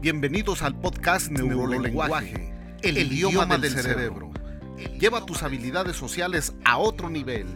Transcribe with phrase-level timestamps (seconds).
[0.00, 4.30] Bienvenidos al podcast Neurolenguaje, el, idioma, del, cerebro.
[4.98, 7.46] Lleva tus habilidades sociales a otro nivel.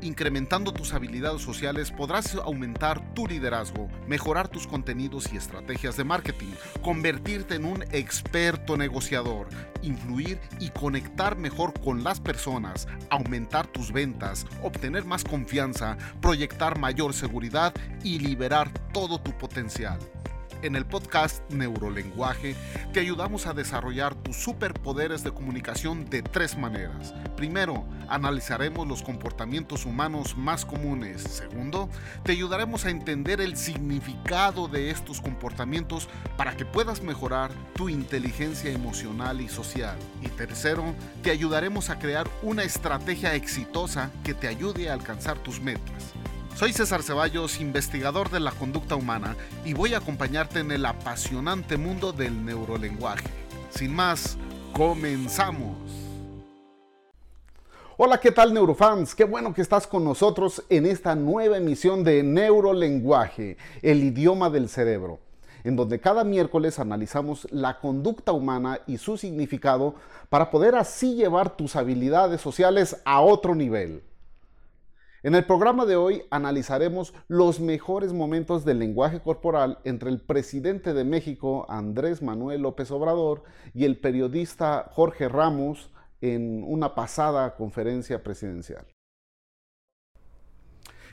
[0.00, 6.52] Incrementando tus habilidades sociales podrás aumentar tu liderazgo, mejorar tus contenidos y estrategias de marketing,
[6.80, 9.48] convertirte en un experto negociador,
[9.82, 17.14] influir y conectar mejor con las personas, aumentar tus ventas, obtener más confianza, proyectar mayor
[17.14, 19.98] seguridad y liberar todo tu potencial.
[20.62, 22.54] En el podcast Neurolenguaje
[22.92, 27.14] te ayudamos a desarrollar tus superpoderes de comunicación de tres maneras.
[27.34, 31.22] Primero, analizaremos los comportamientos humanos más comunes.
[31.22, 31.88] Segundo,
[32.24, 38.70] te ayudaremos a entender el significado de estos comportamientos para que puedas mejorar tu inteligencia
[38.70, 39.96] emocional y social.
[40.20, 45.58] Y tercero, te ayudaremos a crear una estrategia exitosa que te ayude a alcanzar tus
[45.58, 46.12] metas.
[46.60, 51.78] Soy César Ceballos, investigador de la conducta humana, y voy a acompañarte en el apasionante
[51.78, 53.30] mundo del neurolenguaje.
[53.70, 54.36] Sin más,
[54.74, 55.78] comenzamos.
[57.96, 59.14] Hola, ¿qué tal neurofans?
[59.14, 64.68] Qué bueno que estás con nosotros en esta nueva emisión de Neurolenguaje, el idioma del
[64.68, 65.18] cerebro,
[65.64, 69.94] en donde cada miércoles analizamos la conducta humana y su significado
[70.28, 74.02] para poder así llevar tus habilidades sociales a otro nivel.
[75.22, 80.94] En el programa de hoy analizaremos los mejores momentos del lenguaje corporal entre el presidente
[80.94, 83.42] de México, Andrés Manuel López Obrador,
[83.74, 85.90] y el periodista Jorge Ramos
[86.22, 88.86] en una pasada conferencia presidencial.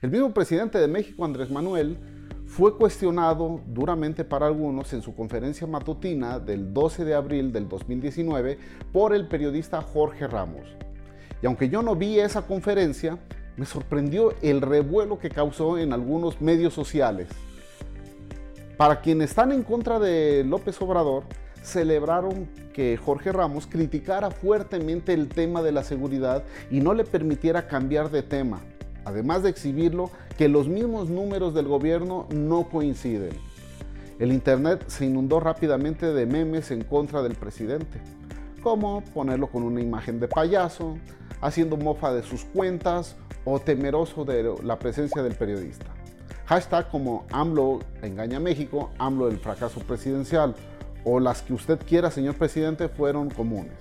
[0.02, 1.98] El mismo presidente de México, Andrés Manuel,
[2.46, 8.58] fue cuestionado duramente para algunos en su conferencia matutina del 12 de abril del 2019
[8.94, 10.78] por el periodista Jorge Ramos.
[11.44, 13.20] Y aunque yo no vi esa conferencia,
[13.58, 17.28] me sorprendió el revuelo que causó en algunos medios sociales.
[18.78, 21.24] Para quienes están en contra de López Obrador,
[21.64, 27.68] celebraron que Jorge Ramos criticara fuertemente el tema de la seguridad y no le permitiera
[27.68, 28.62] cambiar de tema,
[29.04, 33.32] además de exhibirlo que los mismos números del gobierno no coinciden.
[34.20, 38.00] El Internet se inundó rápidamente de memes en contra del presidente,
[38.62, 40.98] como ponerlo con una imagen de payaso,
[41.42, 43.16] haciendo mofa de sus cuentas
[43.50, 45.86] o temeroso de la presencia del periodista.
[46.48, 50.54] Hashtag como AMLO engaña a México, AMLO el fracaso presidencial
[51.06, 53.72] o las que usted quiera, señor presidente, fueron comunes.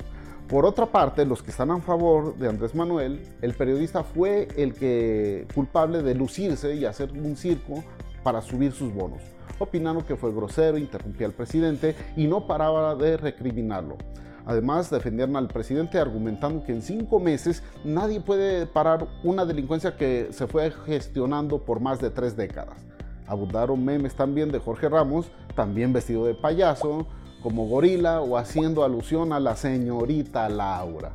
[0.48, 4.72] Por otra parte, los que están a favor de Andrés Manuel, el periodista fue el
[4.74, 7.82] que culpable de lucirse y hacer un circo
[8.22, 9.20] para subir sus bonos,
[9.58, 13.96] opinando que fue grosero, interrumpía al presidente y no paraba de recriminarlo.
[14.46, 20.28] Además, defendieron al presidente argumentando que en cinco meses nadie puede parar una delincuencia que
[20.30, 22.78] se fue gestionando por más de tres décadas.
[23.26, 27.08] Abundaron memes también de Jorge Ramos, también vestido de payaso,
[27.42, 31.12] como gorila o haciendo alusión a la señorita Laura.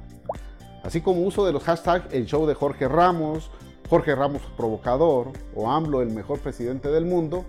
[0.83, 3.49] Así como uso de los hashtags el show de Jorge Ramos,
[3.89, 7.45] Jorge Ramos provocador o AMLO el mejor presidente del mundo.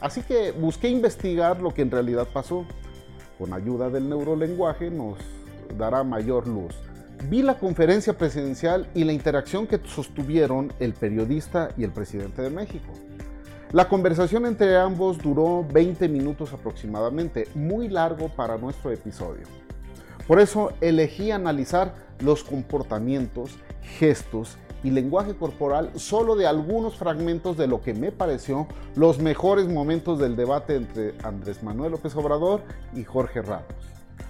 [0.00, 2.66] Así que busqué investigar lo que en realidad pasó
[3.38, 5.18] con ayuda del neurolenguaje nos
[5.76, 6.74] dará mayor luz.
[7.28, 12.50] Vi la conferencia presidencial y la interacción que sostuvieron el periodista y el presidente de
[12.50, 12.92] México.
[13.72, 19.65] La conversación entre ambos duró 20 minutos aproximadamente, muy largo para nuestro episodio.
[20.26, 23.56] Por eso elegí analizar los comportamientos,
[23.98, 28.66] gestos y lenguaje corporal solo de algunos fragmentos de lo que me pareció
[28.96, 32.62] los mejores momentos del debate entre Andrés Manuel López Obrador
[32.94, 33.64] y Jorge Ramos.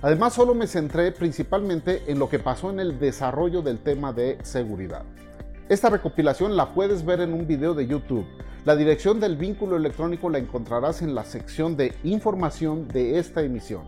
[0.02, 4.38] Además, solo me centré principalmente en lo que pasó en el desarrollo del tema de
[4.42, 5.04] seguridad.
[5.68, 8.26] Esta recopilación la puedes ver en un video de YouTube.
[8.64, 13.84] La dirección del vínculo electrónico la encontrarás en la sección de información de esta emisión.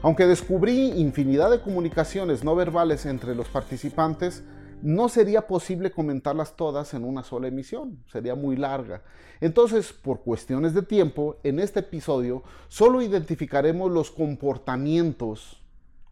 [0.00, 4.44] Aunque descubrí infinidad de comunicaciones no verbales entre los participantes,
[4.80, 9.02] no sería posible comentarlas todas en una sola emisión, sería muy larga.
[9.40, 15.64] Entonces, por cuestiones de tiempo, en este episodio solo identificaremos los comportamientos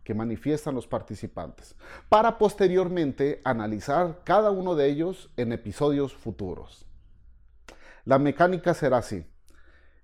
[0.03, 1.77] que manifiestan los participantes,
[2.09, 6.87] para posteriormente analizar cada uno de ellos en episodios futuros.
[8.05, 9.25] La mecánica será así.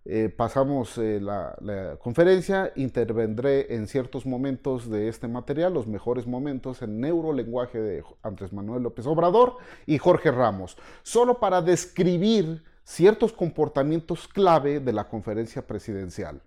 [0.05, 6.83] Eh, pasamos eh, la, conferencia, intervendré en ciertos momentos de este material, los mejores momentos
[6.83, 14.27] en neurolenguaje de Andrés Manuel López Obrador y Jorge Ramos, solo para describir ciertos comportamientos
[14.27, 16.43] clave de la conferencia presidencial.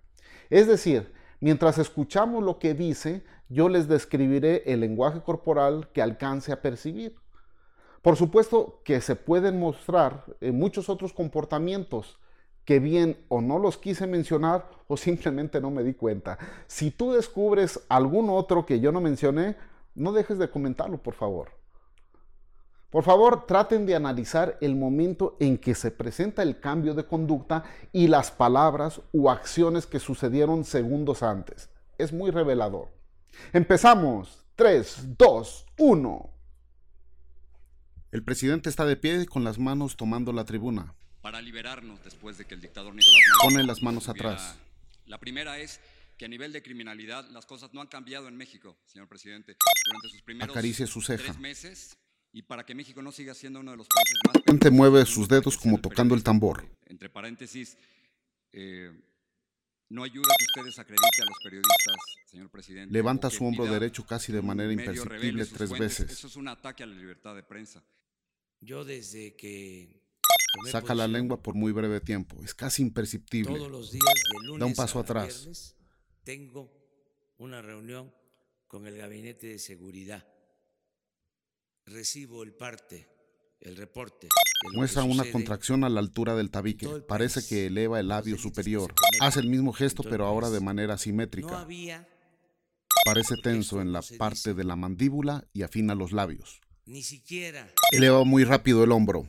[0.49, 6.51] Es decir, mientras escuchamos lo que dice, yo les describiré el lenguaje corporal que alcance
[6.51, 7.15] a percibir.
[8.01, 12.19] Por supuesto que se pueden mostrar eh, muchos otros comportamientos,
[12.65, 16.38] que bien o no los quise mencionar o simplemente no me di cuenta.
[16.67, 19.56] Si tú descubres algún otro que yo no mencioné,
[19.94, 21.50] no dejes de comentarlo, por favor.
[22.89, 27.63] Por favor, traten de analizar el momento en que se presenta el cambio de conducta
[27.91, 31.69] y las palabras u acciones que sucedieron segundos antes.
[31.97, 32.89] Es muy revelador.
[33.51, 34.45] Empezamos.
[34.56, 36.29] 3, 2, 1.
[38.12, 40.95] El presidente está de pie con las manos tomando la tribuna.
[41.25, 44.60] Para liberarnos después de que el dictador Nicolás Maduro pone las manos atrás.
[45.07, 45.81] La primera es
[46.19, 49.57] que a nivel de criminalidad las cosas no han cambiado en México, señor presidente,
[49.88, 51.24] durante sus primeros Acaricia su ceja.
[51.24, 51.98] tres meses
[52.31, 54.36] y para que México no siga siendo uno de los países más...
[54.36, 56.63] El presidente mueve sus dedos como tocando el tambor.
[56.86, 57.75] Entre paréntesis,
[58.51, 58.92] eh,
[59.89, 61.95] no ayuda que usted desacredite a los periodistas,
[62.27, 62.94] señor presidente.
[62.94, 66.12] Levanta su hombro derecho casi de manera imperceptible tres veces.
[66.12, 67.83] Eso es un ataque a la libertad de prensa.
[68.62, 70.04] Yo desde que
[70.71, 72.41] Saca la lengua por muy breve tiempo.
[72.43, 73.57] Es casi imperceptible.
[73.57, 75.37] Todos los días de lunes da un paso a atrás.
[75.37, 75.75] Viernes,
[76.23, 76.71] tengo
[77.37, 78.13] una reunión
[78.67, 80.25] con el gabinete de seguridad.
[81.85, 83.07] Recibo el parte,
[83.59, 84.27] el reporte.
[84.73, 86.87] Muestra una contracción a la altura del tabique.
[87.07, 88.93] Parece que eleva el labio superior.
[89.21, 91.67] Hace el mismo gesto, pero ahora de manera simétrica.
[93.05, 96.59] Parece tenso en la parte de la mandíbula y afina los labios.
[96.85, 99.27] ni siquiera Eleva muy rápido el hombro.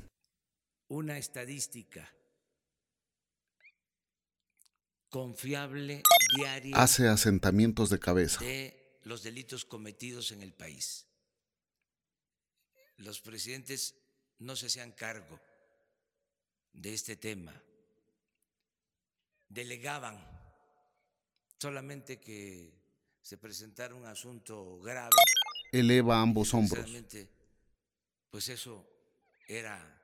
[0.88, 2.09] Una estadística
[5.09, 6.03] confiable
[6.37, 8.41] diaria Hace asentamientos de cabeza.
[8.44, 11.06] de los delitos cometidos en el país.
[12.97, 13.94] Los presidentes
[14.38, 15.41] no se hacían cargo
[16.73, 17.62] de este tema.
[19.49, 20.19] Delegaban
[21.61, 22.75] solamente que
[23.23, 25.11] se presentara un asunto grave.
[25.73, 26.87] Eleva ambos hombros.
[28.31, 28.87] Pues eso
[29.47, 30.03] era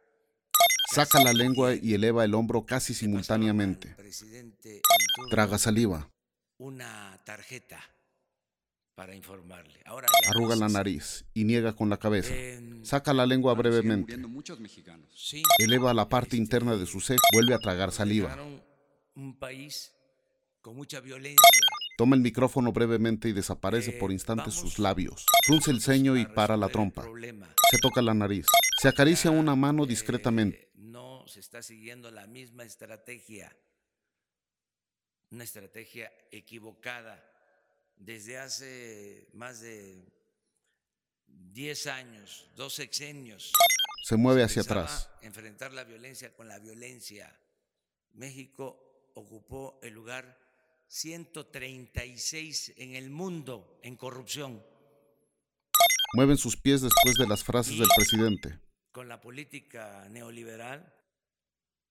[0.92, 3.96] Saca la lengua y eleva el hombro casi simultáneamente.
[5.30, 6.10] Traga saliva.
[6.58, 7.80] una tarjeta
[8.94, 9.80] para informarle.
[9.86, 12.34] Ahora Arruga la nariz y niega con la cabeza.
[12.82, 14.18] Saca la lengua brevemente.
[15.58, 17.20] Eleva la parte interna de su ceja.
[17.32, 18.36] Vuelve a tragar saliva.
[19.14, 19.92] un país
[20.60, 21.38] con mucha violencia.
[21.96, 25.26] Toma el micrófono brevemente y desaparece Eh, por instantes vamos sus labios.
[25.46, 27.02] Frunce el ceño y para la trompa.
[27.02, 28.46] Se toca la nariz.
[28.80, 30.70] Se acaricia una mano eh, discretamente.
[30.74, 33.54] no se está siguiendo la misma estrategia,
[35.30, 37.28] una estrategia equivocada.
[37.96, 40.04] Desde hace más de
[41.26, 43.52] 10 años, dos sexenios,
[44.04, 45.08] Se mueve hacia atrás.
[45.20, 47.38] Enfrentar la violencia con la violencia.
[48.14, 50.41] México ocupó el lugar
[50.92, 54.62] 136 en el mundo en corrupción.
[56.14, 58.58] Mueven sus pies después de las frases del presidente.
[58.92, 60.92] Con la política neoliberal,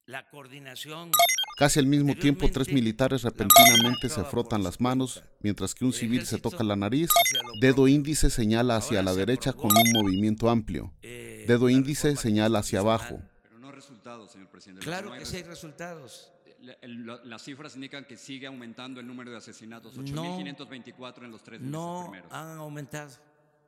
[0.05, 1.09] la coordinación
[1.57, 6.25] Casi al mismo tiempo, tres militares repentinamente se frotan las manos, mientras que un civil
[6.25, 7.09] se toca la nariz.
[7.59, 10.93] Dedo índice señala hacia la derecha con un movimiento amplio.
[11.01, 13.15] Eh, Dedo índice señala hacia abajo.
[13.15, 13.41] constitucional.
[13.43, 14.85] Pero no resultados, señor presidente.
[14.85, 16.31] Lo Claro que sí hay resu- resultados.
[16.61, 19.97] Las cifras indican que sigue aumentando el número de asesinatos.
[19.97, 20.03] No.
[20.37, 22.31] 8.524 en los tres meses No primeros.
[22.31, 23.11] han aumentado.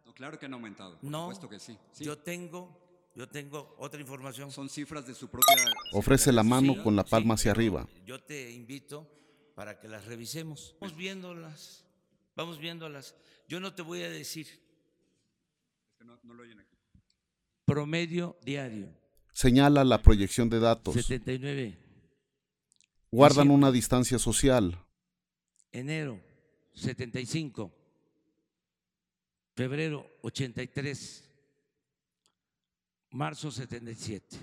[0.05, 0.99] No, claro que han aumentado.
[0.99, 1.21] Por No.
[1.23, 1.77] supuesto que sí.
[1.91, 4.51] Sí, Yo tengo, yo tengo otra información.
[4.51, 5.55] Son cifras de su propia.
[5.93, 7.89] Ofrece la mano Sí, con la sí, palma hacia pero arriba.
[8.05, 9.09] Yo te invito
[9.55, 10.75] para que las revisemos.
[10.79, 11.85] Vamos viéndolas.
[12.35, 13.15] Vamos viéndolas.
[13.47, 16.77] Yo no te voy a decir Es que no, no lo oyen aquí.
[17.65, 18.89] promedio diario.
[19.33, 20.93] Señala la proyección de datos.
[20.93, 21.79] 79.
[23.13, 24.75] Guardan una distancia social.
[25.71, 26.19] Enero
[26.73, 27.71] 75.
[29.55, 31.23] Febrero 83.
[33.11, 34.35] Marzo 77.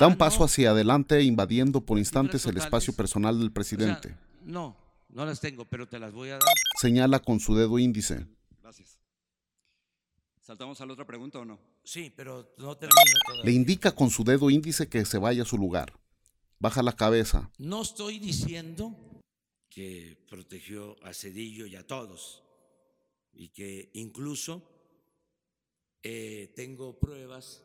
[0.00, 3.54] Da un Ah, paso hacia adelante invadiendo por instantes el espacio personal del O sea,
[3.54, 4.16] presidente.
[4.42, 4.76] no,
[5.08, 6.42] no las tengo, pero te las voy a dar.
[6.80, 8.26] Señala con su dedo índice.
[8.60, 8.98] Gracias.
[10.40, 11.60] ¿Saltamos a la otra pregunta o no?
[11.84, 13.44] Sí, pero no termino todavía.
[13.44, 15.92] Le indica con su dedo índice que se vaya a su lugar.
[16.62, 17.50] Baja la cabeza.
[17.58, 18.94] No estoy diciendo
[19.68, 22.44] que protegió a Cedillo y a todos
[23.32, 24.62] y que incluso
[26.04, 27.64] eh, tengo pruebas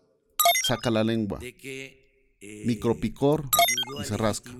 [0.66, 1.38] Saca la lengua.
[1.38, 3.44] de que eh, Micropicor
[4.02, 4.52] y se rasca.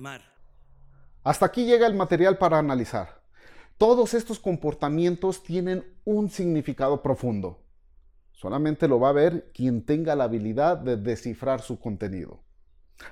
[1.24, 3.20] Hasta aquí llega el material para analizar.
[3.76, 7.66] Todos estos comportamientos tienen un significado profundo.
[8.30, 12.44] Solamente lo va a ver quien tenga la habilidad de descifrar su contenido.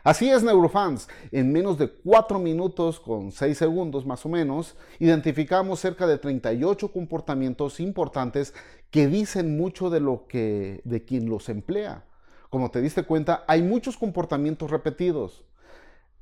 [0.02, 1.08] Así es, neurofans.
[1.32, 6.92] En menos de 4 minutos con 6 segundos más o menos, identificamos cerca de 38
[6.92, 8.54] comportamientos importantes
[8.90, 12.04] que dicen mucho de lo que de quien los emplea.
[12.50, 15.44] Como te diste cuenta, hay muchos comportamientos repetidos.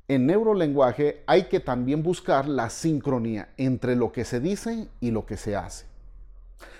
[0.07, 5.25] En neurolenguaje hay que también buscar la sincronía entre lo que se dice y lo
[5.25, 5.94] que se hace.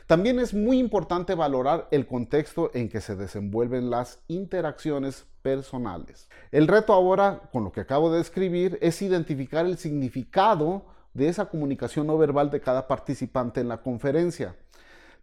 [0.07, 6.29] También es muy importante valorar el contexto en que se desenvuelven las interacciones personales.
[6.51, 10.85] El reto ahora, con lo que acabo de describir, es identificar el significado
[11.15, 14.55] de esa comunicación no verbal de cada participante en la conferencia.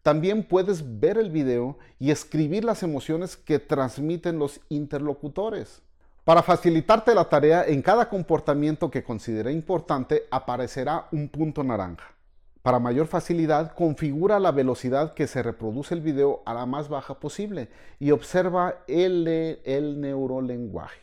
[0.03, 5.81] También puedes ver el video y escribir las emociones que transmiten los interlocutores.
[6.25, 12.17] Para facilitarte la tarea, en cada comportamiento que considere importante aparecerá un punto naranja.
[12.62, 17.19] Para mayor facilidad, configura la velocidad que se reproduce el video a la más baja
[17.19, 21.00] posible y observa el, neurolenguaje.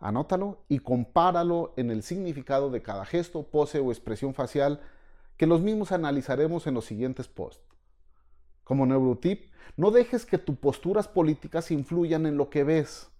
[0.00, 4.80] Anótalo y compáralo en el significado de cada gesto, pose o expresión facial
[5.36, 7.62] que los mismos analizaremos en los siguientes posts.
[8.64, 13.10] Como neurotip, no dejes que tus posturas políticas influyan en lo que ves.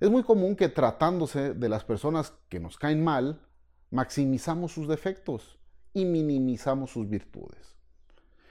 [0.00, 3.42] Es muy común que tratándose de las personas que nos caen mal,
[3.90, 5.58] maximizamos sus defectos
[5.94, 7.76] y minimizamos sus virtudes.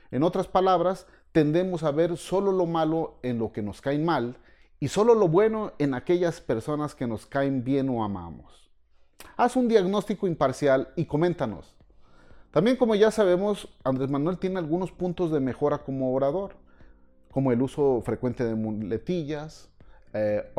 [0.09, 4.37] En otras palabras, tendemos a ver solo lo malo en lo que nos cae mal
[4.79, 8.71] y solo lo bueno en aquellas personas que nos caen bien o amamos.
[9.37, 11.75] Haz un diagnóstico imparcial y coméntanos.
[12.51, 16.55] También como ya sabemos, Andrés Manuel tiene algunos puntos de mejora como orador,
[17.31, 19.69] como el uso frecuente de muletillas,
[20.13, 20.51] eh,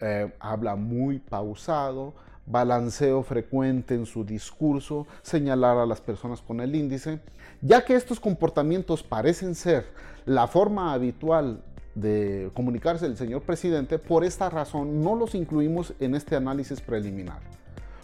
[0.00, 2.14] eh, habla muy pausado,
[2.46, 7.20] balanceo frecuente en su discurso, señalar a las personas con el índice,
[7.60, 9.86] ya que estos comportamientos parecen ser
[10.26, 11.62] la forma habitual
[11.94, 17.40] de comunicarse del señor presidente, por esta razón no los incluimos en este análisis preliminar.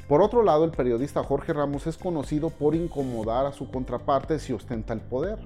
[0.09, 4.53] Por otro lado, el periodista Jorge Ramos es conocido por incomodar a su contraparte si
[4.53, 5.39] ostenta el poder.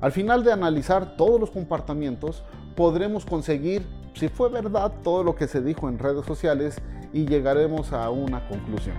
[0.00, 2.42] Al final de analizar todos los comportamientos,
[2.74, 6.76] podremos conseguir si fue verdad todo lo que se dijo en redes sociales
[7.12, 8.96] y llegaremos a una conclusión.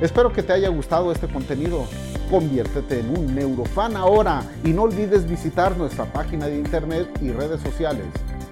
[0.00, 1.84] Espero que te haya gustado este contenido.
[2.30, 7.60] Conviértete en un neurofan ahora y no olvides visitar nuestra página de internet y redes
[7.62, 8.06] sociales.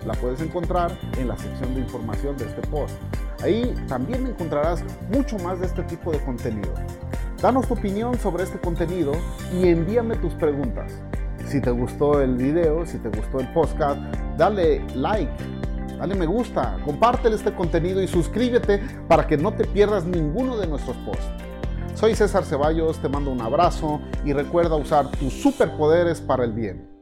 [0.05, 2.95] La puedes encontrar en la sección de información de este post.
[3.43, 6.73] Ahí también encontrarás mucho más de este tipo de contenido.
[7.41, 9.13] Danos tu opinión sobre este contenido
[9.53, 10.93] y envíame tus preguntas.
[11.47, 14.01] Si te gustó el video, si te gustó el podcast,
[14.37, 15.33] dale like,
[15.99, 18.79] dale me gusta, compártele este contenido y suscríbete
[19.09, 21.27] para que no te pierdas ninguno de nuestros posts.
[21.95, 26.97] Soy César Ceballos, te mando un abrazo y recuerda usar tus superpoderes para el bien.